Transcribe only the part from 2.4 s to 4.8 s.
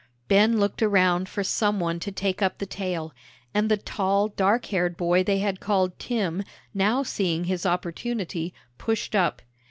up the tale. And the tall, dark